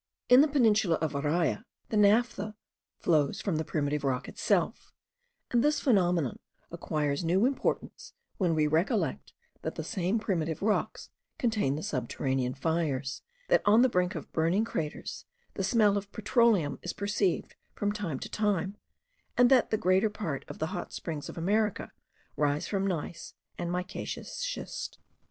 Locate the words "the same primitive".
9.75-10.63